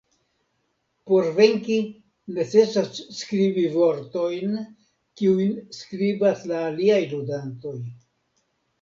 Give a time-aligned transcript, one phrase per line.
[1.11, 1.77] Por venki
[2.39, 4.59] necesas skribi vortojn,
[5.23, 7.81] kiujn skribas la aliaj ludantoj.